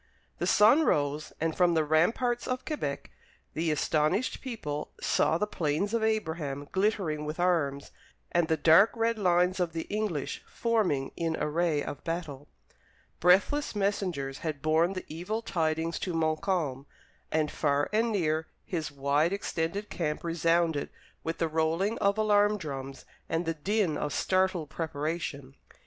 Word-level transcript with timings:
The 0.39 0.47
sun 0.47 0.83
rose, 0.83 1.31
and 1.39 1.55
from 1.55 1.75
the 1.75 1.83
ramparts 1.85 2.47
of 2.47 2.65
Quebec 2.65 3.11
the 3.53 3.69
astonished 3.71 4.41
people 4.41 4.89
saw 4.99 5.37
the 5.37 5.45
Plains 5.45 5.93
of 5.93 6.01
Abraham 6.01 6.67
glittering 6.71 7.23
with 7.23 7.39
arms, 7.39 7.91
and 8.31 8.47
the 8.47 8.57
dark 8.57 8.89
red 8.95 9.19
lines 9.19 9.59
of 9.59 9.73
the 9.73 9.83
English 9.91 10.41
forming 10.47 11.11
in 11.15 11.37
array 11.39 11.83
of 11.83 12.03
battle. 12.03 12.47
Breathless 13.19 13.75
messengers 13.75 14.39
had 14.39 14.63
borne 14.63 14.93
the 14.93 15.05
evil 15.07 15.43
tidings 15.43 15.99
to 15.99 16.15
Montcalm, 16.15 16.87
and 17.31 17.51
far 17.51 17.87
and 17.93 18.11
near 18.11 18.47
his 18.65 18.91
wide 18.91 19.31
extended 19.31 19.91
camp 19.91 20.23
resounded 20.23 20.89
with 21.23 21.37
the 21.37 21.47
rolling 21.47 21.99
of 21.99 22.17
alarm 22.17 22.57
drums 22.57 23.05
and 23.29 23.45
the 23.45 23.53
din 23.53 23.97
of 23.99 24.13
startled 24.13 24.71
preparation. 24.71 25.53